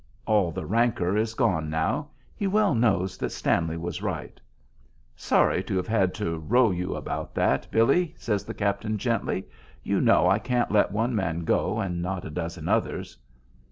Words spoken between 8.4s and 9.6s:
the captain, gently.